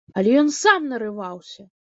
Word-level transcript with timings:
Але 0.21 0.31
ён 0.41 0.49
сам 0.61 0.89
нарываўся! 0.95 1.71